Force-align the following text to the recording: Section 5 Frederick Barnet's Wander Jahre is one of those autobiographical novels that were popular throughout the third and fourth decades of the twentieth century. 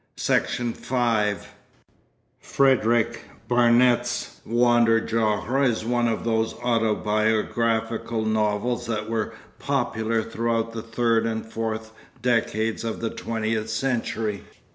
Section 0.17 0.73
5 0.73 1.47
Frederick 2.39 3.23
Barnet's 3.47 4.41
Wander 4.43 4.99
Jahre 4.99 5.63
is 5.69 5.85
one 5.85 6.07
of 6.07 6.23
those 6.23 6.55
autobiographical 6.55 8.25
novels 8.25 8.87
that 8.87 9.07
were 9.07 9.35
popular 9.59 10.23
throughout 10.23 10.73
the 10.73 10.81
third 10.81 11.27
and 11.27 11.45
fourth 11.45 11.91
decades 12.19 12.83
of 12.83 12.99
the 12.99 13.11
twentieth 13.11 13.69
century. 13.69 14.43